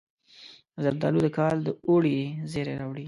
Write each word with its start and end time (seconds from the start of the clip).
زردالو 0.83 1.19
د 1.25 1.27
کال 1.37 1.57
د 1.63 1.69
اوړي 1.87 2.19
زیری 2.51 2.75
راوړي. 2.81 2.99